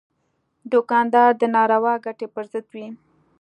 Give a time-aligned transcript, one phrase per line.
[0.71, 2.87] دوکاندار د ناروا ګټې پر ضد وي.